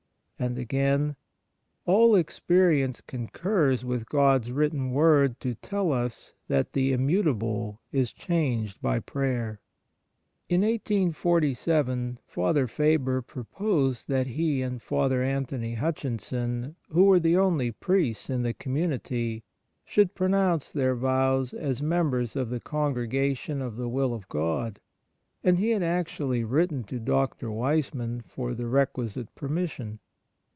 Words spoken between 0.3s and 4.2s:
And again:' All experience concurs with